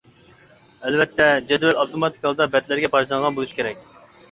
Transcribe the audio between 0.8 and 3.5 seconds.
ئەلۋەتتە جەدۋەل ئاپتوماتىك ھالدا بەتلەرگە پارچىلانغان